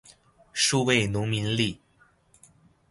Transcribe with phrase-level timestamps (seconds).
[0.51, 1.77] 數位農民曆